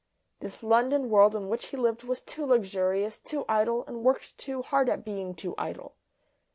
[0.39, 4.63] This London world in which he lived was too luxurious, too idle, and worked too
[4.63, 5.93] hard at being too idle.